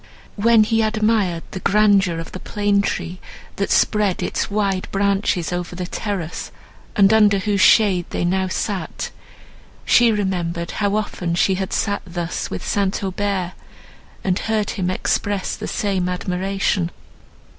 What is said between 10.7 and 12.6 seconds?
how often she had sat thus